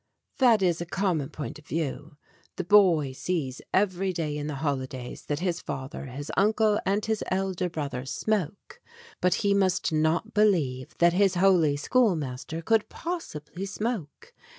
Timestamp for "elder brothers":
7.29-8.09